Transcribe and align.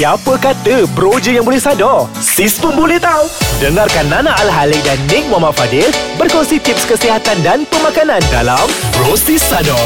Siapa 0.00 0.40
kata 0.40 0.88
bro 0.96 1.20
je 1.20 1.36
yang 1.36 1.44
boleh 1.44 1.60
sadar? 1.60 2.08
Sis 2.16 2.56
pun 2.56 2.72
boleh 2.72 2.96
tahu. 2.96 3.28
Dengarkan 3.60 4.08
Nana 4.08 4.32
Al-Halik 4.32 4.80
dan 4.80 4.96
Nick 5.12 5.28
Muhammad 5.28 5.52
Fadil 5.52 5.92
berkongsi 6.16 6.56
tips 6.56 6.88
kesihatan 6.88 7.36
dan 7.44 7.68
pemakanan 7.68 8.24
dalam 8.32 8.64
Bro 8.96 9.12
Sis 9.20 9.44
Sadar. 9.44 9.76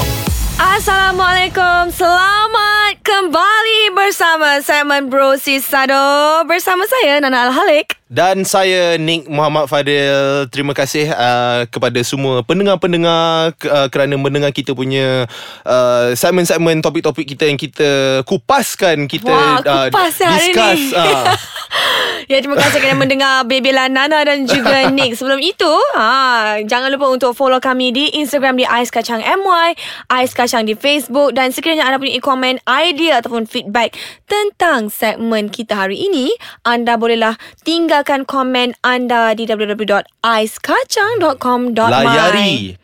Assalamualaikum 0.54 1.90
Selamat 1.90 2.84
kembali 3.04 3.93
bersama 3.93 4.65
segmen 4.65 5.12
Bro 5.12 5.37
Sis 5.37 5.69
Sado 5.69 6.40
Bersama 6.49 6.88
saya 6.88 7.21
Nana 7.21 7.53
Al-Halik. 7.53 8.01
Dan 8.08 8.49
saya 8.49 8.97
Nick 8.97 9.29
Muhammad 9.29 9.69
Fadil. 9.69 10.49
Terima 10.49 10.72
kasih 10.72 11.12
uh, 11.12 11.69
kepada 11.69 12.01
semua 12.01 12.40
pendengar-pendengar 12.40 13.53
uh, 13.69 13.88
Kerana 13.93 14.17
mendengar 14.17 14.56
kita 14.56 14.72
punya 14.72 15.29
uh, 15.69 16.16
Segmen-segmen 16.16 16.80
topik-topik 16.80 17.29
kita 17.37 17.45
yang 17.45 17.61
kita 17.61 18.23
kupaskan 18.25 19.05
Kita 19.05 19.29
Wah, 19.29 19.61
kupas 19.61 20.15
uh, 20.25 20.29
hari 20.30 20.55
discuss, 20.57 20.80
ni. 20.80 20.97
uh, 20.97 21.25
Ya 22.27 22.41
terima 22.41 22.56
kasih 22.56 22.78
kerana 22.78 22.96
mendengar 22.96 23.45
Bebelan 23.45 23.92
Nana 23.92 24.24
dan 24.24 24.45
juga 24.45 24.87
Nick. 24.96 25.16
Sebelum 25.16 25.38
itu 25.38 25.70
ha, 25.95 26.56
Jangan 26.62 26.88
lupa 26.88 27.09
untuk 27.09 27.33
follow 27.33 27.59
kami 27.59 27.91
di 27.91 28.09
Instagram 28.16 28.56
di 28.56 28.64
Ais 28.64 28.88
Kacang 28.88 29.20
MY 29.20 29.74
Ais 30.09 30.33
Kacang 30.33 30.64
di 30.64 30.73
Facebook 30.73 31.33
Dan 31.33 31.50
sekiranya 31.50 31.84
anda 31.84 31.97
punya 31.97 32.16
komen 32.19 32.59
idea 32.64 33.20
ataupun 33.20 33.45
feedback 33.45 33.92
Tentang 34.24 34.88
segmen 34.88 35.48
kita 35.48 35.74
hari 35.74 36.00
ini 36.00 36.33
Anda 36.62 36.97
bolehlah 36.97 37.37
tinggalkan 37.62 38.25
komen 38.25 38.72
anda 38.80 39.33
di 39.33 39.45
www.aiskacang.com.my 39.45 41.72
Layari. 41.75 42.78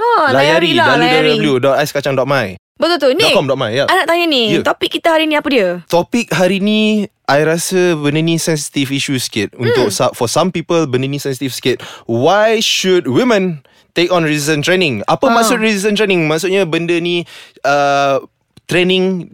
Ha, 0.00 0.32
layari 0.32 0.72
lah 0.72 0.96
layari. 0.96 1.36
www.aiskacang.my 1.36 2.69
Betul 2.80 2.96
tu 2.96 3.08
Nick 3.12 3.36
.com.my, 3.36 3.70
ya. 3.76 3.84
I 3.84 3.94
nak 4.00 4.08
tanya 4.08 4.24
ni 4.24 4.56
Ya. 4.56 4.64
Topik 4.64 4.88
kita 4.88 5.12
hari 5.12 5.28
ni 5.28 5.36
apa 5.36 5.48
dia? 5.52 5.84
Topik 5.84 6.32
hari 6.32 6.64
ni 6.64 7.04
I 7.28 7.44
rasa 7.44 7.94
benda 7.94 8.24
ni 8.24 8.40
sensitive 8.40 8.88
issue 8.90 9.20
sikit 9.20 9.52
hmm. 9.52 9.62
Untuk 9.68 9.92
For 10.16 10.26
some 10.26 10.48
people 10.48 10.88
Benda 10.88 11.04
ni 11.06 11.20
sensitive 11.20 11.52
sikit 11.52 11.84
Why 12.08 12.64
should 12.64 13.04
women 13.04 13.60
Take 13.92 14.08
on 14.08 14.24
resistance 14.24 14.64
training 14.64 15.04
Apa 15.04 15.28
Ah. 15.28 15.36
maksud 15.36 15.60
resistance 15.60 16.00
training 16.00 16.24
Maksudnya 16.24 16.64
benda 16.64 16.96
ni 16.96 17.28
uh, 17.62 18.24
Training 18.64 19.28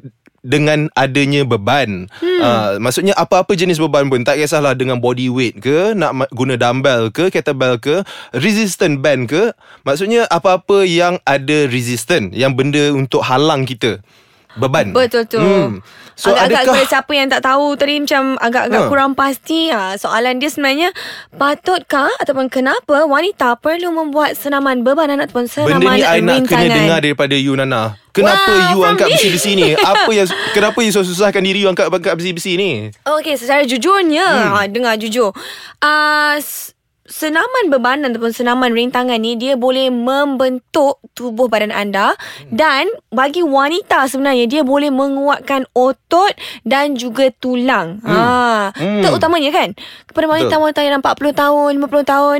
dengan 0.46 0.86
adanya 0.94 1.42
beban. 1.42 2.06
Hmm. 2.22 2.40
uh, 2.40 2.70
Maksudnya 2.78 3.18
apa-apa 3.18 3.58
jenis 3.58 3.82
beban 3.82 4.06
pun 4.06 4.22
Tak 4.22 4.38
kisahlah 4.38 4.78
dengan 4.78 5.02
body 5.02 5.26
weight 5.26 5.58
ke 5.58 5.92
Nak 5.98 6.30
guna 6.30 6.54
dumbbell 6.54 7.10
ke 7.10 7.34
Kettlebell 7.34 7.82
ke 7.82 8.06
Resistant 8.30 9.02
band 9.02 9.26
ke. 9.26 9.50
Maksudnya 9.82 10.30
apa-apa 10.30 10.86
yang 10.86 11.18
ada 11.26 11.66
resistant 11.66 12.30
Yang 12.30 12.52
benda 12.54 12.84
untuk 12.94 13.26
halang 13.26 13.66
kita 13.66 13.98
Beban 14.56 14.92
Betul 14.96 15.24
tu. 15.28 15.40
Hmm. 15.40 15.84
So, 16.16 16.32
agak-agak 16.32 16.48
adakah 16.48 16.64
kepada 16.80 16.88
siapa 16.88 17.12
yang 17.12 17.28
tak 17.28 17.42
tahu 17.44 17.76
tadi 17.76 18.00
macam 18.00 18.40
agak-agak 18.40 18.82
Ha. 18.82 18.88
kurang 18.88 19.12
pasti 19.12 19.68
ha, 19.68 20.00
soalan 20.00 20.40
dia 20.40 20.48
sebenarnya 20.48 20.88
patutkah 21.36 22.08
ataupun 22.24 22.48
kenapa 22.48 23.04
wanita 23.04 23.60
perlu 23.60 23.92
membuat 23.92 24.32
senaman 24.32 24.80
beban 24.80 25.12
ataupun 25.12 25.44
senaman 25.44 25.76
Benda 25.76 25.92
ni 25.92 26.00
I 26.08 26.24
nak 26.24 26.48
kena 26.48 26.72
dengar 26.72 26.98
daripada 27.04 27.36
you 27.36 27.52
Nana 27.52 28.00
Kenapa 28.16 28.48
Wow, 28.48 28.72
you 28.72 28.78
angkat 28.88 29.12
besi-besi 29.12 29.52
ni 29.60 29.76
Apa 29.92 30.08
yang 30.16 30.24
Kenapa 30.56 30.80
you 30.80 30.88
susahkan 30.88 31.44
diri 31.44 31.60
you 31.60 31.68
angkat, 31.68 31.92
angkat 31.92 32.16
besi-besi 32.16 32.56
ni 32.56 32.88
Okey, 33.04 33.36
secara 33.36 33.68
jujurnya, 33.68 34.24
hmm. 34.24 34.52
ha, 34.56 34.64
dengar 34.72 34.96
jujur. 34.96 35.36
Uh, 35.84 36.40
senaman 37.06 37.70
bebanan 37.70 38.10
ataupun 38.10 38.30
senaman 38.30 38.70
rintangan 38.70 39.16
ni 39.16 39.34
dia 39.34 39.54
boleh 39.54 39.88
membentuk 39.88 40.98
tubuh 41.14 41.46
badan 41.46 41.70
anda 41.70 42.18
dan 42.50 42.86
bagi 43.08 43.40
wanita 43.40 44.06
sebenarnya 44.06 44.44
dia 44.44 44.62
boleh 44.62 44.90
menguatkan 44.90 45.64
otot 45.72 46.34
dan 46.62 46.94
juga 46.94 47.30
tulang. 47.32 48.02
Hmm. 48.02 48.10
Ha, 48.10 48.24
Hmm. 48.74 49.00
terutamanya 49.00 49.50
kan 49.50 49.68
kepada 50.04 50.26
wanita-wanita 50.26 50.80
yang 50.82 50.98
40 50.98 51.32
tahun, 51.32 51.70
50 51.78 52.04
tahun 52.04 52.38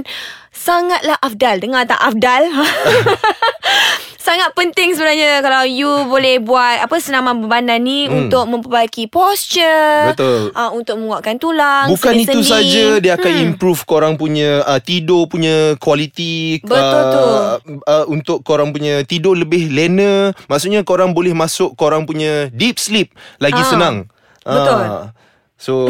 sangatlah 0.51 1.17
afdal. 1.21 1.57
Dengar 1.57 1.87
tak 1.87 2.01
afdal? 2.03 2.43
Sangat 4.27 4.59
penting 4.59 4.91
sebenarnya 4.99 5.39
kalau 5.39 5.63
you 5.63 5.87
boleh 6.11 6.43
buat 6.43 6.83
apa 6.83 6.99
senaman 6.99 7.47
bebanan 7.47 7.79
ni 7.79 8.11
hmm. 8.11 8.27
untuk 8.27 8.43
memperbaiki 8.51 9.07
posture. 9.07 10.11
Betul. 10.11 10.51
Uh, 10.51 10.71
untuk 10.75 10.99
menguatkan 10.99 11.39
tulang, 11.39 11.87
Bukan 11.95 12.11
itu 12.19 12.43
sendi-sendi. 12.43 12.51
saja 12.51 12.85
Dia 12.99 13.15
akan 13.15 13.33
hmm. 13.33 13.47
improve 13.55 13.87
korang 13.87 14.19
punya 14.19 14.67
uh, 14.67 14.83
Tidur 14.83 15.31
punya 15.31 15.79
quality 15.79 16.59
Betul 16.59 17.03
tu. 17.15 17.23
uh, 17.23 17.57
uh, 17.87 18.05
Untuk 18.11 18.43
korang 18.43 18.75
punya 18.75 19.07
Tidur 19.07 19.39
lebih 19.39 19.71
lena 19.71 20.35
Maksudnya 20.51 20.83
korang 20.83 21.15
boleh 21.15 21.31
masuk 21.31 21.79
Korang 21.79 22.03
punya 22.03 22.51
deep 22.51 22.83
sleep 22.83 23.15
Lagi 23.39 23.63
Ah, 23.63 23.69
senang 23.71 23.95
betul. 24.43 24.75
Ah, 24.75 25.07
So 25.55 25.87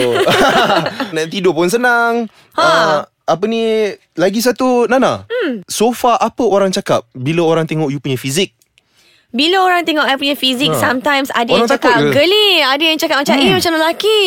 Nak 1.17 1.27
tidur 1.33 1.57
pun 1.57 1.73
senang 1.73 2.29
Ha. 2.53 2.65
Ah, 2.65 2.99
Apa 3.27 3.45
ni 3.45 3.63
Lagi 4.15 4.39
satu 4.39 4.87
Nana. 4.87 5.27
Hmm. 5.27 5.67
So 5.67 5.91
far 5.91 6.17
apa 6.17 6.41
orang 6.41 6.71
cakap 6.71 7.05
Bila 7.11 7.43
orang 7.45 7.65
tengok 7.65 7.89
you 7.89 7.99
punya 7.99 8.15
fizik? 8.15 8.55
Bila 9.29 9.59
orang 9.61 9.83
tengok 9.83 10.03
I 10.03 10.15
punya 10.15 10.33
fizik 10.33 10.71
Ha. 10.71 10.79
Sometimes 10.81 11.29
ada 11.29 11.51
Orang 11.51 11.67
yang 11.67 11.69
cakap 11.69 11.99
ke? 12.01 12.09
Geli 12.15 12.51
Ada 12.59 12.85
yang 12.85 12.97
cakap 12.97 13.17
macam 13.21 13.35
Eh 13.37 13.53
macam 13.53 13.73
lelaki. 13.75 14.21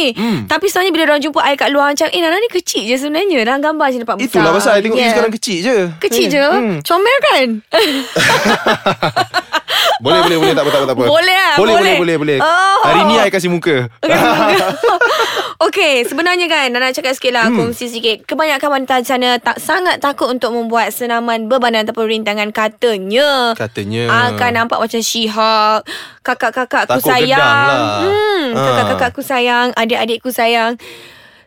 Tapi 0.46 0.66
sebenarnya 0.66 0.92
bila 0.92 1.04
orang 1.08 1.22
jumpa 1.22 1.40
I 1.42 1.56
kat 1.56 1.70
luar 1.70 1.88
Macam 1.90 2.08
eh 2.08 2.20
Nana 2.20 2.36
ni 2.36 2.50
kecil 2.52 2.84
je 2.84 2.96
sebenarnya. 2.98 3.42
Dalam 3.42 3.64
gambar 3.64 3.88
je 3.90 3.98
nampak 3.98 4.16
besar. 4.18 4.28
Itulah 4.38 4.52
pasal 4.54 4.72
I 4.72 4.82
tengok 4.82 4.98
you 4.98 5.10
sekarang 5.10 5.34
kecil 5.34 5.58
je. 5.60 5.76
Kecil 5.98 6.26
Eh, 6.26 6.30
je? 6.30 6.44
hmm. 6.44 6.78
Comel 6.84 7.18
kan 7.24 7.48
Boleh 10.06 10.20
boleh 10.24 10.38
boleh 10.40 10.54
tak 10.54 10.64
apa 10.64 10.70
tak 10.70 10.80
apa, 10.80 10.88
tak 10.88 10.96
apa. 10.96 11.06
Boleh 11.06 11.36
lah, 11.36 11.56
boleh 11.58 11.74
boleh. 11.76 11.96
boleh 11.98 12.16
boleh. 12.18 12.38
Oh. 12.40 12.80
Hari 12.82 13.02
ni 13.06 13.16
I 13.16 13.28
kasih 13.28 13.52
muka. 13.52 13.92
Okay 15.60 16.08
sebenarnya 16.08 16.48
kan 16.48 16.72
Nana 16.72 16.96
cakap 16.96 17.12
sikit 17.12 17.36
lah 17.36 17.52
Hmm. 17.52 17.60
Kongsi 17.60 17.92
sikit 17.92 18.24
Kebanyakan 18.24 18.80
wanita 18.80 19.04
di 19.04 19.06
sana 19.06 19.36
Tak 19.38 19.60
sangat 19.60 20.00
takut 20.00 20.32
untuk 20.32 20.56
membuat 20.56 20.96
Senaman 20.96 21.52
bebanan 21.52 21.84
Ataupun 21.84 22.08
rintangan 22.08 22.56
Katanya 22.56 23.52
Katanya. 23.54 24.08
Akan 24.32 24.56
nampak 24.56 24.80
macam 24.80 25.04
She-Hulk 25.04 25.84
Kakak-kakak 26.24 26.88
ku 26.88 26.96
Takut 26.96 27.12
sayang 27.12 27.44
lah. 27.44 28.00
hmm, 28.00 28.44
Ah. 28.50 28.64
Kakak-kakak 28.72 29.12
ku 29.12 29.22
sayang 29.22 29.76
Adik-adikku 29.76 30.31
sayang 30.31 30.80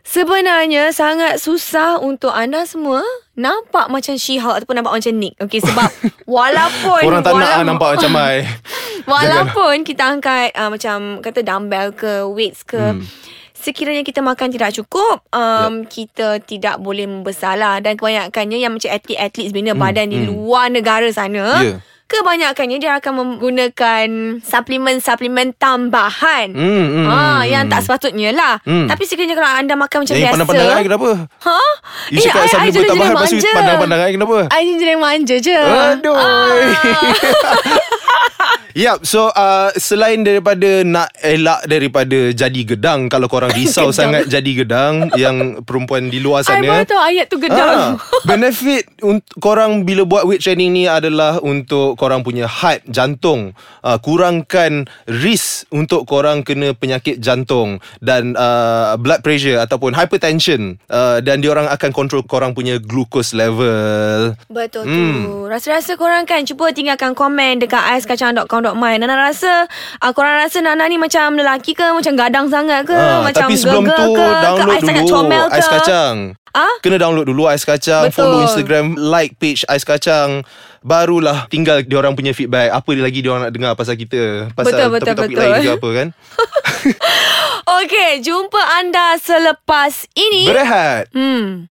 Sebenarnya 0.05 0.93
sangat 0.93 1.41
susah 1.41 1.97
untuk 1.97 2.29
anda 2.29 2.69
semua 2.69 3.01
nampak 3.33 3.89
macam 3.89 4.13
She-Hulk 4.13 4.61
ataupun 4.61 4.77
nampak 4.77 4.93
macam 5.01 5.13
Nick. 5.17 5.33
Okay, 5.41 5.59
sebab 5.61 5.89
walaupun... 6.37 7.01
Korang 7.01 7.23
tak 7.25 7.33
nak 7.33 7.41
walaupun, 7.41 7.61
ah, 7.61 7.65
nampak 7.65 7.89
macam 7.97 8.11
I. 8.17 8.35
Walaupun 9.03 9.83
kita 9.83 10.15
angkat 10.15 10.55
uh, 10.55 10.71
macam 10.71 11.19
kata 11.19 11.43
dumbbell 11.43 11.91
ke 11.91 12.23
weights 12.23 12.63
ke 12.63 12.79
hmm. 12.79 13.03
Sekiranya 13.51 13.99
kita 14.03 14.23
makan 14.23 14.47
tidak 14.47 14.71
cukup 14.75 15.27
um, 15.35 15.83
yep. 15.83 15.91
Kita 15.91 16.27
tidak 16.39 16.79
boleh 16.79 17.03
membesar 17.03 17.59
lah 17.59 17.83
Dan 17.83 17.99
kebanyakannya 17.99 18.63
yang 18.63 18.75
macam 18.75 18.87
atlet-atlet 18.87 19.51
Sebenarnya 19.51 19.75
hmm. 19.75 19.83
badan 19.83 20.07
di 20.07 20.19
hmm. 20.23 20.27
luar 20.31 20.71
negara 20.71 21.07
sana 21.11 21.43
Ya. 21.63 21.83
Kebanyakannya 22.13 22.77
dia 22.77 22.93
akan 22.95 23.13
menggunakan 23.15 24.07
Suplemen-suplemen 24.39 25.53
tambahan 25.55 26.53
Hmm, 26.53 26.85
hmm, 26.93 27.05
Ah, 27.05 27.41
hmm, 27.41 27.49
yang 27.49 27.63
tak 27.65 27.81
sepatutnya 27.81 28.29
lah. 28.29 28.61
Hmm. 28.61 28.85
Tapi 28.85 29.01
sekiranya 29.03 29.33
kalau 29.33 29.51
anda 29.51 29.73
makan 29.73 29.97
macam 29.99 30.13
Yang 30.13 30.21
biasa. 30.21 30.31
pandang-pandang 30.35 30.69
I 30.69 30.83
kenapa? 30.83 31.09
Ha? 31.41 31.59
You 32.07 32.19
cakap 32.19 32.37
I- 32.37 32.43
I 32.43 32.47
supplement 32.47 32.69
jenis-jenis 32.69 32.89
tambahan 32.93 33.13
Lepas 33.15 33.29
tu 33.33 33.49
pandang-pandang 33.51 33.99
I 33.99 34.11
kenapa? 34.13 34.37
I 34.47 34.61
jenis 34.69 34.97
manja 34.97 35.35
je. 35.37 35.57
Aduh. 35.57 36.13
Ah. 36.13 36.53
Yap, 38.73 39.05
so 39.05 39.29
uh, 39.29 39.69
selain 39.73 40.21
daripada 40.21 40.81
nak 40.81 41.13
elak 41.19 41.61
daripada 41.63 42.33
jadi 42.33 42.61
gedang 42.65 43.05
kalau 43.05 43.27
korang 43.27 43.53
risau 43.55 43.89
Gedang. 43.89 43.93
sangat 43.93 44.23
jadi 44.25 44.51
gedang 44.55 44.93
yang 45.13 45.61
perempuan 45.61 46.09
di 46.09 46.17
luar 46.17 46.41
I 46.41 46.47
sana. 46.49 46.65
baru 46.73 46.85
tahu 46.87 47.01
ayat 47.03 47.25
tu 47.27 47.37
gedang. 47.37 47.69
Ah, 47.69 47.89
benefit 48.23 48.89
untuk 48.99 49.29
korang 49.37 49.83
bila 49.83 50.03
buat 50.03 50.25
weight 50.25 50.41
training 50.41 50.73
ni 50.73 50.83
adalah 50.83 51.37
untuk 51.39 51.93
korang 51.95 52.21
punya 52.21 52.45
heart 52.45 52.81
jantung 52.87 53.53
uh, 53.79 53.97
kurangkan 53.97 54.89
risk 55.05 55.69
untuk 55.69 56.03
korang 56.03 56.41
kena 56.41 56.73
penyakit 56.73 57.17
jantung 57.17 57.77
dan 57.99 58.33
uh, 58.33 58.97
blood 58.97 59.21
pressure 59.21 59.59
ataupun 59.59 59.93
hypertension 59.93 60.81
uh, 60.87 61.19
dan 61.19 61.39
diorang 61.39 61.67
akan 61.67 61.91
control 61.91 62.23
korang 62.23 62.51
punya 62.51 62.77
glucose 62.77 63.33
level 63.33 64.33
Betul 64.47 64.81
Hmm. 64.83 65.13
tu. 65.21 65.33
Rasa-rasa 65.45 65.93
korang 65.93 66.23
kan 66.23 66.41
cuba 66.41 66.69
tinggalkan 66.69 67.13
komen 67.13 67.59
dekat 67.59 68.01
aiskacang.com.my. 68.45 68.93
Nana 68.99 69.15
rasa 69.15 69.67
uh, 70.03 70.11
korang 70.11 70.35
rasa 70.39 70.59
Nana 70.59 70.83
ni 70.87 70.99
macam 70.99 71.35
lelaki 71.35 71.73
ke 71.73 71.83
macam 71.93 72.13
gadang 72.15 72.45
sangat 72.51 72.85
ke 72.87 72.95
Ah, 72.95 73.23
macam 73.23 73.47
tapi 73.47 73.55
sebelum 73.55 73.83
tu 73.87 74.05
ke, 74.13 74.19
ke 74.19 74.25
download 74.43 74.81
sangat 74.83 75.03
dulu 75.03 75.15
comel 75.15 75.45
ke? 75.49 75.55
Ais 75.55 75.67
Kacang. 75.67 76.15
Ah? 76.53 76.73
Kena 76.85 76.97
download 77.01 77.25
dulu 77.25 77.49
Ais 77.49 77.65
Kacang, 77.65 78.07
Betul. 78.07 78.17
follow 78.19 78.39
Instagram, 78.45 78.93
like 78.99 79.39
page 79.41 79.65
Ais 79.65 79.81
Kacang. 79.81 80.45
Barulah 80.83 81.47
tinggal 81.47 81.79
dia 81.87 81.95
orang 81.95 82.11
punya 82.11 82.35
feedback. 82.35 82.67
Apa 82.69 82.91
lagi 82.99 83.23
dia 83.23 83.31
orang 83.31 83.47
nak 83.47 83.53
dengar 83.55 83.71
pasal 83.73 83.95
kita, 83.95 84.51
pasal 84.51 84.91
Betul, 84.91 84.99
topik-topik 84.99 85.31
betul. 85.31 85.39
lain 85.39 85.53
ke 85.63 85.71
apa 85.79 85.89
kan? 85.95 86.07
Okey, 87.79 88.11
jumpa 88.19 88.61
anda 88.83 89.15
selepas 89.15 90.11
ini. 90.13 90.43
Berehat. 90.43 91.07
hmm. 91.15 91.72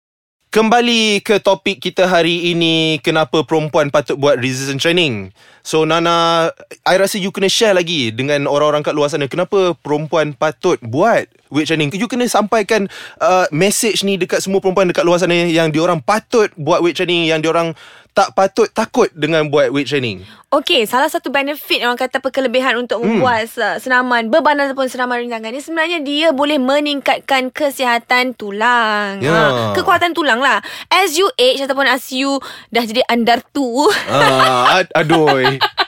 Kembali 0.56 1.20
ke 1.20 1.44
topik 1.44 1.84
kita 1.84 2.08
hari 2.08 2.56
ini 2.56 3.04
Kenapa 3.04 3.44
perempuan 3.44 3.92
patut 3.92 4.16
buat 4.16 4.40
resistance 4.40 4.80
training. 4.80 5.36
So 5.68 5.84
Nana 5.84 6.48
I 6.88 6.96
rasa 6.96 7.20
you 7.20 7.36
kena 7.36 7.52
share 7.52 7.76
lagi 7.76 8.08
Dengan 8.16 8.48
orang-orang 8.48 8.80
kat 8.80 8.96
luar 8.96 9.12
sana 9.12 9.28
Kenapa 9.28 9.76
perempuan 9.76 10.32
patut 10.32 10.80
buat 10.80 11.28
weight 11.52 11.68
training. 11.68 11.92
You 12.00 12.08
kena 12.08 12.24
sampaikan 12.32 12.88
uh, 13.20 13.52
Message 13.52 14.08
ni 14.08 14.16
dekat 14.16 14.48
semua 14.48 14.64
perempuan 14.64 14.88
dekat 14.88 15.04
luar 15.04 15.20
sana 15.20 15.36
Yang 15.36 15.76
diorang 15.76 16.00
patut 16.00 16.48
buat 16.56 16.80
weight 16.80 16.96
training 16.96 17.28
Yang 17.28 17.52
diorang 17.52 17.76
tak 18.16 18.32
patut 18.32 18.72
takut 18.72 19.12
dengan 19.12 19.52
buat 19.52 19.70
weight 19.76 19.92
training 19.92 20.24
Okey, 20.56 20.88
salah 20.88 21.12
satu 21.12 21.36
benefit 21.36 21.84
orang 21.84 22.00
kata 22.00 22.24
apa 22.24 22.32
kelebihan 22.32 22.80
untuk 22.80 23.04
membuat 23.04 23.44
hmm. 23.52 23.76
senaman 23.76 24.32
beban 24.32 24.56
ataupun 24.56 24.88
senaman 24.88 25.28
rintangan 25.28 25.52
ni 25.52 25.60
sebenarnya 25.60 26.00
dia 26.00 26.28
boleh 26.32 26.56
meningkatkan 26.56 27.52
kesihatan 27.52 28.32
tulang. 28.40 29.20
Ya. 29.20 29.36
Ha, 29.36 29.76
kekuatan 29.76 30.16
tulang 30.16 30.40
lah. 30.40 30.64
As 30.88 31.20
you 31.20 31.28
age 31.36 31.60
ataupun 31.60 31.92
as 31.92 32.08
you 32.16 32.40
dah 32.72 32.88
jadi 32.88 33.04
andar 33.12 33.44
tu. 33.52 33.68
ah, 34.08 34.80
ad- 34.80 34.94
Aduh 34.96 35.28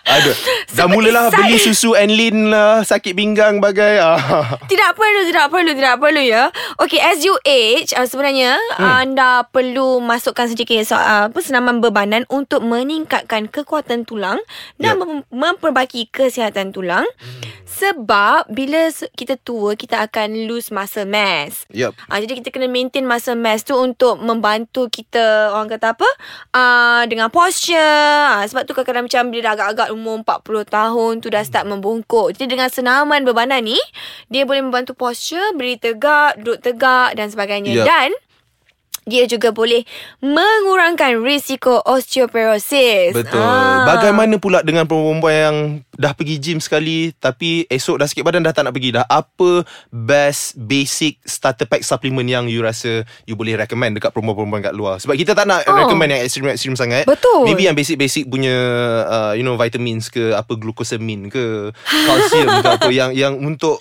Aduh 0.08 0.36
Dah 0.78 0.88
mulalah 0.88 1.30
saya- 1.32 1.38
beli 1.44 1.60
susu 1.60 1.92
Enlin 1.96 2.52
lah 2.52 2.80
Sakit 2.84 3.12
pinggang 3.12 3.60
bagai 3.60 4.00
ah. 4.00 4.20
Tidak 4.72 4.92
perlu, 4.96 5.22
tidak 5.28 5.48
perlu, 5.52 5.72
tidak 5.76 5.96
perlu 6.00 6.22
ya. 6.24 6.50
Okay, 6.82 7.00
as 7.00 7.24
you 7.24 7.36
age, 7.44 7.92
uh, 7.94 8.08
sebenarnya 8.08 8.58
hmm. 8.80 8.84
anda 8.84 9.46
perlu 9.48 10.00
masukkan 10.00 10.50
sedikit 10.50 10.82
so, 10.88 10.96
uh, 10.96 11.30
apa, 11.30 11.40
senaman 11.40 11.80
bebanan 11.80 12.17
untuk 12.32 12.66
meningkatkan 12.66 13.46
kekuatan 13.46 14.08
tulang 14.08 14.42
dan 14.82 14.98
Yep. 14.98 15.06
mem- 15.06 15.28
memperbaiki 15.30 16.10
kesihatan 16.10 16.74
tulang. 16.74 17.06
Sebab 17.68 18.50
bila 18.50 18.90
kita 19.14 19.38
tua, 19.38 19.78
kita 19.78 20.02
akan 20.02 20.50
lose 20.50 20.74
muscle 20.74 21.06
mass. 21.06 21.70
Yup. 21.70 21.94
Ah, 22.10 22.18
jadi 22.18 22.42
kita 22.42 22.50
kena 22.50 22.66
maintain 22.66 23.06
muscle 23.06 23.38
mass 23.38 23.62
tu 23.62 23.78
untuk 23.78 24.18
membantu 24.18 24.90
kita 24.90 25.54
orang 25.54 25.70
kata 25.70 25.94
apa? 25.94 26.10
Ah, 26.50 27.04
dengan 27.06 27.30
posture. 27.30 27.78
Ah, 27.78 28.42
sebab 28.42 28.66
tu 28.66 28.74
kadang-kadang 28.74 29.06
macam 29.06 29.24
bila 29.30 29.42
dah 29.44 29.54
agak-agak 29.54 29.90
umur 29.94 30.26
40 30.26 30.66
tahun 30.66 31.14
tu 31.22 31.28
dah 31.30 31.44
start 31.46 31.70
membungkuk. 31.70 32.34
Jadi 32.34 32.58
dengan 32.58 32.72
senaman 32.72 33.22
bebanan 33.22 33.62
ni, 33.62 33.78
dia 34.28 34.48
boleh 34.48 34.66
membantu 34.66 34.98
posture, 34.98 35.54
berdiri 35.54 35.78
tegak, 35.78 36.40
duduk 36.42 36.64
tegak 36.64 37.14
dan 37.14 37.30
sebagainya. 37.30 37.78
Yup. 37.78 37.86
Dan 37.86 38.10
dia 39.08 39.24
juga 39.24 39.56
boleh 39.56 39.88
mengurangkan 40.20 41.24
risiko 41.24 41.80
osteoporosis. 41.82 43.16
Betul. 43.16 43.40
Ah. 43.40 43.88
Bagaimana 43.88 44.36
pula 44.38 44.60
dengan 44.62 44.84
perempuan 44.84 45.34
yang 45.34 45.58
dah 45.96 46.14
pergi 46.14 46.38
gym 46.38 46.60
sekali 46.60 47.16
tapi 47.16 47.66
esok 47.72 48.04
dah 48.04 48.08
sikit 48.12 48.28
badan 48.28 48.44
dah 48.44 48.52
tak 48.52 48.68
nak 48.68 48.76
pergi 48.76 49.00
dah. 49.00 49.08
Apa 49.08 49.64
best 49.90 50.60
basic 50.60 51.24
starter 51.24 51.66
pack 51.66 51.88
supplement 51.88 52.28
yang 52.28 52.46
you 52.52 52.60
rasa 52.60 53.08
you 53.24 53.34
boleh 53.34 53.56
recommend 53.56 53.96
dekat 53.96 54.12
perempuan-perempuan 54.12 54.62
kat 54.62 54.76
luar? 54.76 55.00
Sebab 55.00 55.16
kita 55.16 55.32
tak 55.32 55.48
nak 55.48 55.64
Oh. 55.68 55.76
recommend 55.80 56.12
yang 56.12 56.22
extreme-extreme 56.28 56.76
sangat. 56.76 57.04
Betul. 57.08 57.48
Maybe 57.48 57.66
yang 57.66 57.76
basic-basic 57.76 58.28
punya 58.28 58.56
uh, 59.08 59.34
you 59.34 59.48
know 59.48 59.56
vitamins 59.56 60.12
ke 60.12 60.36
apa 60.36 60.60
glucosamine 60.60 61.32
ke 61.32 61.72
calcium 62.08 62.60
ke 62.60 62.68
apa 62.68 62.90
yang 62.92 63.12
yang 63.16 63.34
untuk 63.40 63.80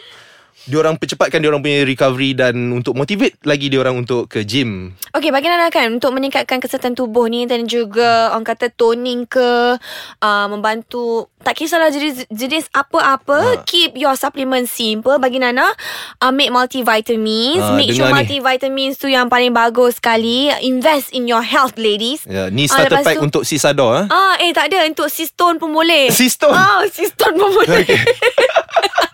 diorang 0.65 0.97
percepatkan 0.97 1.39
diorang 1.39 1.61
punya 1.61 1.83
recovery 1.83 2.33
dan 2.33 2.57
untuk 2.71 2.93
motivate 2.93 3.37
lagi 3.43 3.69
diorang 3.69 3.95
untuk 3.97 4.27
ke 4.27 4.43
gym. 4.43 4.97
Okey, 5.13 5.29
bagi 5.29 5.47
Nana 5.47 5.69
kan 5.69 5.93
untuk 5.93 6.11
meningkatkan 6.11 6.59
kesihatan 6.59 6.93
tubuh 6.93 7.25
ni 7.25 7.45
dan 7.45 7.65
juga 7.65 8.33
orang 8.33 8.43
kata 8.43 8.69
toning 8.71 9.25
ke 9.25 9.77
uh, 10.19 10.47
membantu 10.47 11.31
tak 11.39 11.55
kisahlah 11.55 11.89
jenis 11.89 12.27
jenis 12.27 12.67
apa-apa, 12.71 13.39
Ha. 13.55 13.63
keep 13.63 13.95
your 13.95 14.13
supplement 14.13 14.67
simple 14.67 15.15
bagi 15.17 15.39
Nana. 15.39 15.71
Ambil 16.19 16.51
multivitamins, 16.51 17.63
Ha, 17.63 17.71
make 17.73 17.91
sure 17.91 18.03
dengar 18.03 18.19
ni. 18.19 18.41
multivitamins 18.41 18.97
tu 18.97 19.07
yang 19.07 19.27
paling 19.27 19.53
bagus 19.53 19.97
sekali. 19.97 20.51
Invest 20.61 21.13
in 21.13 21.25
your 21.25 21.43
health 21.43 21.77
ladies. 21.77 22.25
Ya, 22.25 22.49
ni 22.49 22.65
Ah, 22.65 22.81
starter 22.81 22.91
lepas 22.93 23.05
pack 23.05 23.17
tu- 23.17 23.25
untuk 23.25 23.43
si 23.43 23.57
Sador 23.57 23.93
eh. 23.99 24.07
Ah, 24.09 24.35
eh 24.39 24.51
tak 24.51 24.69
ada 24.69 24.83
untuk 24.85 25.07
sistone 25.07 25.57
pun 25.57 25.71
boleh. 25.71 26.11
Sistone? 26.11 26.53
Ah, 26.53 26.83
sistone 26.89 27.37
pun 27.37 27.51
boleh. 27.55 27.79
Okay. 27.87 28.03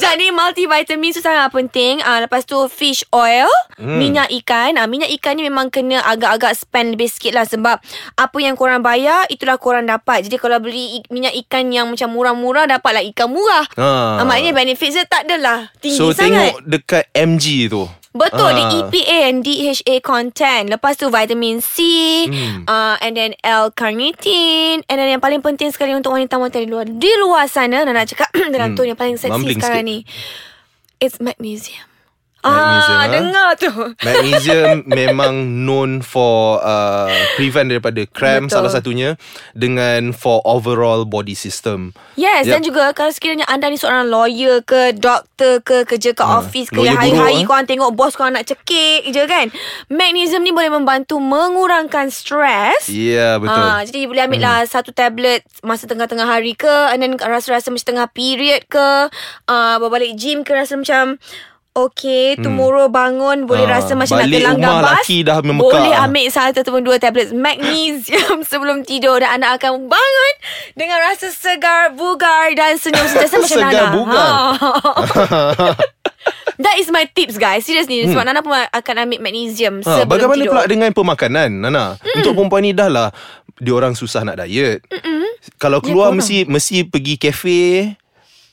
Jadi 0.00 0.26
multivitamin 0.32 1.12
tu 1.12 1.20
sangat 1.20 1.52
penting. 1.52 2.00
Ah 2.00 2.24
lepas 2.24 2.42
tu 2.48 2.56
fish 2.72 3.04
oil, 3.12 3.46
hmm. 3.76 3.98
minyak 4.00 4.28
ikan. 4.42 4.80
Ah 4.80 4.88
minyak 4.88 5.12
ikan 5.20 5.36
ni 5.36 5.44
memang 5.44 5.68
kena 5.68 6.00
agak-agak 6.02 6.56
spend 6.56 6.96
lebih 6.96 7.12
sikit 7.12 7.36
lah 7.36 7.44
sebab 7.44 7.76
apa 8.16 8.38
yang 8.40 8.56
korang 8.56 8.80
bayar 8.80 9.28
itulah 9.28 9.60
korang 9.60 9.84
dapat. 9.84 10.24
Jadi 10.24 10.40
kalau 10.40 10.58
beli 10.58 11.04
minyak 11.12 11.36
ikan 11.46 11.68
yang 11.68 11.86
macam 11.92 12.08
murah-murah 12.10 12.64
dapatlah 12.66 13.04
ikan 13.12 13.28
murah. 13.28 13.64
Ha. 13.76 13.88
Ah. 14.20 14.24
maknanya 14.24 14.56
benefit 14.56 14.90
dia 14.96 15.04
tak 15.04 15.28
adalah 15.28 15.68
tinggi 15.78 16.00
So 16.00 16.16
sangat. 16.16 16.56
tengok 16.56 16.58
dekat 16.66 17.04
MG 17.14 17.68
tu. 17.68 17.84
Betul, 18.10 18.50
dia 18.52 18.64
Ah. 18.64 18.74
EPA 18.80 19.18
and 19.24 19.38
DHA 19.40 19.98
content. 20.00 20.66
Lepas 20.66 20.94
tu 20.94 21.06
vitamin 21.08 21.58
C, 21.58 21.76
Hmm. 22.26 22.62
uh, 22.64 22.98
and 22.98 23.14
then 23.14 23.34
L-carnitine, 23.40 24.82
and 24.84 24.96
then 24.96 25.08
yang 25.08 25.20
paling 25.20 25.38
penting 25.38 25.70
sekali 25.70 25.90
untuk 25.92 26.14
wanita-wanita 26.14 26.58
di 26.58 26.66
luar 26.66 26.86
di 26.86 27.10
luar 27.18 27.46
sana, 27.46 27.82
nak 27.82 28.06
cakap 28.06 28.30
dalam 28.54 28.72
Hmm. 28.72 28.76
tone 28.76 28.88
yang 28.88 28.98
paling 28.98 29.14
seksi 29.14 29.30
Mumbling 29.30 29.58
sekarang 29.58 29.82
sikit. 29.82 29.90
ni. 29.90 29.98
It's 30.98 31.18
magnesium. 31.18 31.89
Magnesium, 32.40 32.96
ah, 32.96 33.04
ha? 33.04 33.12
dengar 33.12 33.48
tu. 33.60 33.72
Magnesium 34.00 34.68
memang 35.00 35.34
known 35.68 36.00
for 36.00 36.56
uh, 36.64 37.12
prevent 37.36 37.68
daripada 37.68 38.00
cramp 38.08 38.48
Betul. 38.48 38.56
salah 38.56 38.72
satunya 38.72 39.20
dengan 39.52 40.16
for 40.16 40.40
overall 40.48 41.04
body 41.04 41.36
system. 41.36 41.92
Yes, 42.16 42.48
Yep. 42.48 42.52
dan 42.56 42.60
juga 42.64 42.84
kalau 42.96 43.12
sekiranya 43.12 43.44
anda 43.44 43.68
ni 43.68 43.76
seorang 43.76 44.08
lawyer 44.08 44.64
ke, 44.64 44.96
doktor 44.96 45.60
ke, 45.60 45.84
kerja 45.84 46.16
ke 46.16 46.24
Ha, 46.24 46.40
office 46.40 46.72
ke, 46.72 46.80
yang 46.80 46.96
hari-hari 46.96 47.44
eh? 47.44 47.46
korang 47.48 47.68
tengok 47.68 47.92
bos 47.92 48.16
korang 48.16 48.32
nak 48.32 48.48
cekik 48.48 49.12
je 49.12 49.22
kan. 49.28 49.52
Magnesium 49.92 50.40
ni 50.40 50.52
boleh 50.56 50.72
membantu 50.72 51.20
mengurangkan 51.20 52.08
stres. 52.08 52.88
Ya, 52.88 52.96
yeah, 52.96 53.32
betul. 53.36 53.60
Ah, 53.60 53.80
jadi 53.84 54.08
boleh 54.08 54.22
ambil 54.24 54.40
lah 54.40 54.60
satu 54.64 54.96
tablet 54.96 55.44
masa 55.60 55.84
tengah-tengah 55.84 56.24
hari 56.24 56.56
ke 56.56 56.70
and 56.94 57.04
then 57.04 57.12
rasa-rasa 57.20 57.68
macam 57.68 57.84
tengah 57.84 58.08
period 58.08 58.64
ke 58.70 59.12
uh, 59.50 59.76
balik 59.90 60.14
gym 60.16 60.46
ke 60.46 60.54
rasa 60.54 60.78
macam 60.78 61.18
Okay, 61.70 62.34
tomorrow 62.34 62.86
bangun 62.86 63.46
boleh 63.46 63.62
Ah, 63.64 63.78
rasa 63.78 63.94
macam 63.94 64.18
nak 64.18 64.26
rumah 64.26 64.58
gambas. 64.58 64.90
laki 65.00 65.22
dah. 65.22 65.38
Boleh 65.38 65.94
ambil 65.94 66.26
satu 66.26 66.60
ataupun 66.60 66.82
dua 66.82 66.96
tablet 66.96 67.30
magnesium 67.30 68.42
sebelum 68.50 68.82
tidur 68.82 69.16
dan 69.16 69.38
anda 69.38 69.54
akan 69.54 69.86
bangun 69.86 70.34
dengan 70.74 70.98
rasa 71.00 71.30
segar, 71.30 71.94
bugar 71.94 72.50
dan 72.52 72.74
senyum 72.74 73.06
sentiasa 73.06 73.34
macam 73.36 73.58
Segar, 73.60 73.70
Nana. 73.86 73.94
bugar. 73.94 74.30
Ha. 74.52 75.70
That 76.60 76.76
is 76.76 76.90
my 76.90 77.06
tips 77.06 77.38
guys. 77.38 77.62
Seriously 77.62 78.04
sebab 78.04 78.26
Nana 78.26 78.42
pun 78.42 78.52
akan 78.52 78.94
ambil 79.00 79.22
magnesium 79.22 79.80
Ha, 79.80 80.02
sebelum 80.02 80.10
bagaimana 80.10 80.42
tidur. 80.42 80.52
pula 80.52 80.62
dengan 80.66 80.90
pemakanan, 80.90 81.48
Nana? 81.62 81.96
Mm. 81.96 82.16
Untuk 82.18 82.32
perempuan 82.34 82.60
ni 82.60 82.74
dah 82.74 82.90
lah 82.90 83.08
diorang 83.56 83.94
susah 83.94 84.20
nak 84.22 84.36
diet. 84.38 84.82
Mm-mm. 84.84 85.24
Kalau 85.56 85.78
keluar 85.78 86.10
korang. 86.10 86.18
mesti 86.18 86.44
mesti 86.44 86.84
pergi 86.84 87.14
kafe 87.16 87.60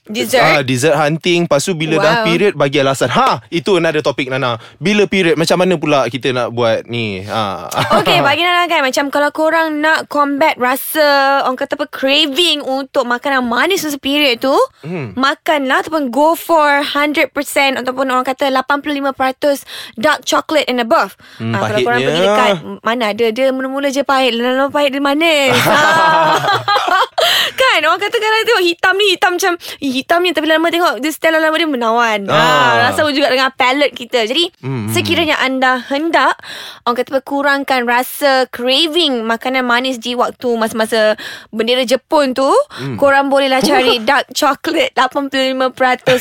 Dessert. 0.07 0.39
Ah, 0.41 0.61
dessert 0.61 0.95
hunting 0.95 1.43
Lepas 1.43 1.61
tu 1.61 1.71
bila 1.71 1.95
Wow. 1.95 2.01
dah 2.01 2.15
period 2.23 2.53
Bagi 2.53 2.77
alasan 2.77 3.09
Ha 3.09 3.43
Itu 3.49 3.75
another 3.75 3.99
topik 3.99 4.27
Nana 4.27 4.55
Bila 4.75 5.03
period 5.03 5.35
Macam 5.35 5.57
mana 5.57 5.75
pula 5.75 6.05
Kita 6.05 6.29
nak 6.29 6.49
buat 6.49 6.85
ni 6.85 7.21
ha. 7.21 7.67
Okay 7.99 8.19
bagi 8.19 8.39
Nana 8.39 8.65
kan 8.65 8.81
Macam 8.81 9.07
kalau 9.07 9.29
korang 9.29 9.77
nak 9.77 10.07
combat 10.07 10.55
rasa 10.55 11.03
Orang 11.41 11.55
kata 11.55 11.75
apa 11.75 11.85
Craving 11.85 12.61
untuk 12.61 13.03
makanan 13.03 13.43
manis 13.43 13.81
Masa 13.81 13.97
period 13.97 14.39
tu 14.39 14.55
Hmm. 14.79 15.11
Makanlah 15.13 15.81
Ataupun 15.81 16.07
go 16.07 16.33
for 16.33 16.85
100% 16.85 17.33
Ataupun 17.75 18.05
orang 18.07 18.23
kata 18.23 18.47
85% 18.47 19.65
Dark 19.95 20.23
chocolate 20.23 20.65
and 20.65 20.79
above 20.79 21.17
Hmm, 21.35 21.51
Ah, 21.51 21.67
Kalau 21.67 21.79
korang 21.83 21.99
pergi 22.01 22.21
dekat 22.21 22.51
Mana 22.79 23.03
ada 23.09 23.25
Dia 23.27 23.49
mula-mula 23.49 23.89
je 23.89 24.01
pahit 24.01 24.31
Lama-lama 24.31 24.69
pahit 24.69 24.89
dia 24.89 25.01
manis 25.01 25.51
Ah. 25.67 26.37
Kan 27.59 27.79
orang 27.81 27.99
kata 27.99 28.15
kadang 28.15 28.45
tengok 28.45 28.63
hitam 28.63 28.93
ni 28.95 29.05
Hitam 29.09 29.31
macam 29.33 29.53
"Ih, 29.79 29.96
Hitam 29.97 30.21
ni 30.21 30.29
Tapi 30.29 30.45
lama 30.45 30.67
tengok 30.67 31.01
Dia 31.01 31.09
setelah 31.09 31.41
lama 31.41 31.55
dia 31.55 31.65
menawan 31.65 32.19
Ah. 32.27 32.37
ah. 32.37 32.71
Rasa 32.85 33.09
juga 33.09 33.27
dengan 33.27 33.49
palate 33.49 33.91
kita 33.91 34.23
Jadi 34.23 34.53
Hmm, 34.61 34.89
Sekiranya 34.89 35.37
anda 35.37 35.81
hendak 35.81 36.37
Orang 36.83 36.95
kata 36.95 37.19
Kurangkan 37.19 37.83
rasa 37.83 38.45
Craving 38.47 39.23
Makanan 39.23 39.63
manis 39.63 39.97
Di 39.97 40.13
waktu 40.13 40.53
masa-masa 40.53 41.17
Bendera 41.49 41.81
Jepun 41.81 42.31
tu 42.31 42.45
Hmm. 42.69 42.93
Korang 42.95 43.27
bolehlah 43.27 43.59
cari 43.59 43.97
Dark 44.07 44.29
chocolate 44.31 44.93
85% 44.93 45.65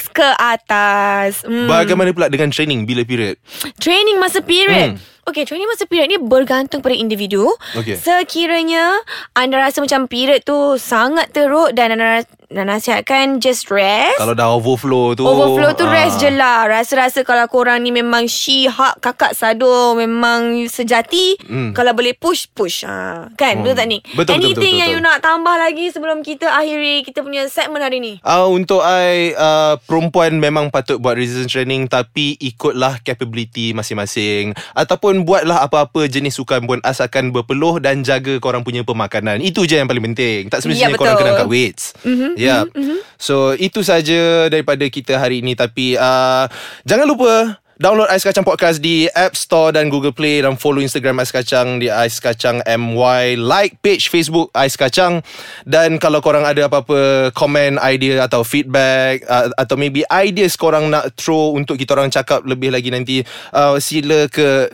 ke 0.09 0.28
atas 0.33 1.45
hmm. 1.45 1.68
Bagaimana 1.68 2.11
pula 2.11 2.26
dengan 2.26 2.49
training 2.49 2.87
Bila 2.87 3.02
period 3.02 3.37
Training 3.76 4.16
masa 4.16 4.40
period. 4.40 4.97
Hmm. 4.97 5.15
Okay, 5.26 5.42
training 5.42 5.66
masa 5.66 5.90
period 5.90 6.06
ni 6.06 6.23
bergantung 6.23 6.78
pada 6.78 6.95
individu. 6.95 7.50
Okey. 7.75 7.99
Sekiranya 7.99 8.95
anda 9.35 9.59
rasa 9.59 9.83
macam 9.83 10.06
period 10.06 10.47
tu 10.47 10.54
sangat 10.76 11.35
teruk 11.35 11.75
dan 11.75 11.99
anda 11.99 12.23
anda 12.47 12.62
nasihatkan 12.64 13.42
just 13.42 13.66
rest. 13.66 14.23
Kalau 14.23 14.30
dah 14.30 14.54
overflow 14.54 15.18
tu 15.18 15.26
Overflow 15.26 15.75
tu 15.75 15.83
ah. 15.83 15.90
rest 15.90 16.23
je 16.23 16.30
lah 16.30 16.62
Rasa-rasa 16.64 17.26
kalau 17.26 17.50
korang 17.50 17.83
ni 17.83 17.90
memang 17.90 18.30
She 18.30 18.71
hak 18.71 19.02
kakak 19.02 19.35
sado 19.35 19.99
Memang 19.99 20.62
sejati 20.71 21.35
Hmm. 21.42 21.75
Kalau 21.75 21.90
boleh 21.90 22.14
push 22.14 22.47
Push 22.47 22.87
ha. 22.87 23.26
Kan 23.35 23.59
Hmm. 23.59 23.62
betul 23.66 23.75
tak 23.75 23.87
ni 23.90 23.99
Betul, 23.99 24.14
betul, 24.14 24.35
Anything 24.38 24.54
betul, 24.62 24.78
yang 24.78 24.90
betul. 24.95 25.02
you 25.02 25.11
nak 25.11 25.18
tambah 25.21 25.56
lagi 25.59 25.87
Sebelum 25.90 26.23
kita 26.23 26.47
akhiri 26.49 27.02
Kita 27.02 27.26
punya 27.26 27.50
segmen 27.50 27.83
hari 27.83 27.99
ni 27.99 28.23
Uh, 28.23 28.47
untuk 28.47 28.78
I 28.78 29.35
uh, 29.35 29.75
Perempuan 29.83 30.38
memang 30.38 30.71
patut 30.71 31.02
buat 31.02 31.18
resistance 31.18 31.50
training 31.50 31.90
Tapi 31.90 32.38
ikutlah 32.38 33.02
capability 33.02 33.75
masing-masing 33.75 34.54
Ataupun 34.71 35.15
ataupun 35.16 35.25
buatlah 35.25 35.64
apa-apa 35.64 36.04
jenis 36.12 36.37
sukan 36.37 36.68
pun 36.68 36.78
asalkan 36.85 37.32
berpeluh 37.32 37.80
dan 37.80 38.04
jaga 38.04 38.37
korang 38.37 38.61
punya 38.61 38.85
pemakanan. 38.85 39.40
Itu 39.40 39.64
je 39.64 39.80
yang 39.80 39.88
paling 39.88 40.12
penting. 40.12 40.52
Tak 40.52 40.61
semestinya 40.61 40.92
Ya, 40.92 41.00
korang 41.00 41.16
kena 41.16 41.32
angkat 41.32 41.49
weights. 41.49 41.96
Mm-hmm, 42.04 42.30
yeah. 42.37 42.68
Mm-hmm. 42.68 42.99
So 43.16 43.56
itu 43.56 43.80
saja 43.80 44.52
daripada 44.52 44.85
kita 44.92 45.16
hari 45.16 45.40
ini 45.40 45.56
tapi 45.56 45.96
uh, 45.96 46.44
jangan 46.85 47.08
lupa 47.08 47.56
Download 47.76 48.08
Ais 48.08 48.25
Kacang 48.25 48.40
Podcast 48.40 48.80
di 48.80 49.04
App 49.12 49.37
Store 49.37 49.68
dan 49.68 49.92
Google 49.92 50.16
Play 50.16 50.40
dan 50.40 50.56
follow 50.56 50.80
Instagram 50.80 51.20
Ais 51.20 51.28
Kacang 51.28 51.76
di 51.76 51.92
Ais 51.92 52.25
Kacang 52.25 52.64
MY. 52.64 53.37
Like 53.37 53.85
page 53.85 54.08
Facebook 54.08 54.49
Ais 54.56 54.80
Kacang 54.80 55.20
dan 55.68 56.00
kalau 56.00 56.25
korang 56.25 56.49
ada 56.49 56.73
apa-apa 56.73 57.28
komen, 57.37 57.76
idea 57.85 58.25
atau 58.25 58.49
feedback 58.49 59.28
uh, 59.28 59.52
atau 59.61 59.76
maybe 59.76 60.08
ideas 60.08 60.56
korang 60.56 60.88
nak 60.88 61.20
throw 61.20 61.52
untuk 61.52 61.76
kita 61.76 61.92
orang 61.92 62.08
cakap 62.08 62.49
lebih 62.49 62.73
lagi 62.73 62.88
nanti 62.88 63.20
uh, 63.52 63.76
sila 63.76 64.25
ke 64.32 64.73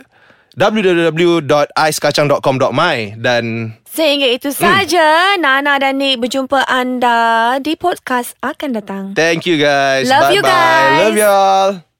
www.aiskacang.com.my 0.53 2.97
dan 3.17 3.73
Sehingga 3.85 4.25
itu 4.25 4.49
saja 4.49 5.37
Nana 5.37 5.77
dan 5.77 6.01
Nick 6.01 6.17
berjumpa 6.17 6.65
anda 6.65 7.61
di 7.61 7.77
podcast 7.77 8.33
akan 8.41 8.69
datang. 8.73 9.03
thank 9.13 9.45
you 9.45 9.61
guys. 9.61 10.09
Love 10.09 10.33
you 10.33 10.41
Bye-bye. 10.41 10.49
guys. 10.49 10.97
Love 11.05 11.17
y'all. 11.17 11.92